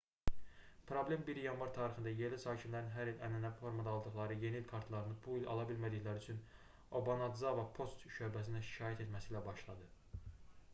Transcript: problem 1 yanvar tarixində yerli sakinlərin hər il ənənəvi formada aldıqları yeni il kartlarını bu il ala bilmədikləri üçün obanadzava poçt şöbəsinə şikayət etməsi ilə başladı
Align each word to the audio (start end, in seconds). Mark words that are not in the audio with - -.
problem 0.91 1.25
1 1.33 1.39
yanvar 1.41 1.69
tarixində 1.75 2.13
yerli 2.21 2.39
sakinlərin 2.43 2.89
hər 2.95 3.11
il 3.11 3.21
ənənəvi 3.27 3.59
formada 3.65 3.93
aldıqları 3.99 4.39
yeni 4.45 4.59
il 4.61 4.65
kartlarını 4.73 5.19
bu 5.27 5.37
il 5.43 5.47
ala 5.57 5.67
bilmədikləri 5.73 6.25
üçün 6.25 6.43
obanadzava 7.03 7.69
poçt 7.79 8.09
şöbəsinə 8.19 8.65
şikayət 8.73 9.07
etməsi 9.09 9.35
ilə 9.35 9.47
başladı 9.53 9.91